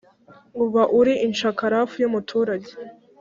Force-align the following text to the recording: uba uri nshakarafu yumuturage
uba 0.63 0.83
uri 0.99 1.13
nshakarafu 1.31 1.95
yumuturage 2.03 2.71